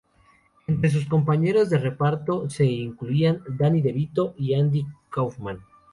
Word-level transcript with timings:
Entre 0.65 0.89
sus 0.89 1.05
compañeros 1.07 1.69
de 1.69 1.77
reparto 1.77 2.49
se 2.49 2.65
incluían 2.65 3.43
Danny 3.49 3.81
DeVito 3.83 4.33
y 4.35 4.55
Andy 4.55 4.83
Kaufman. 5.11 5.59